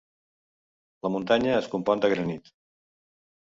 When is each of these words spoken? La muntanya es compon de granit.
La 1.09 1.11
muntanya 1.17 1.53
es 1.59 1.69
compon 1.75 2.03
de 2.07 2.13
granit. 2.17 2.53